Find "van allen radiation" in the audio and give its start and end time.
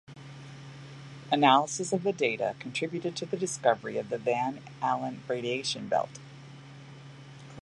4.17-5.87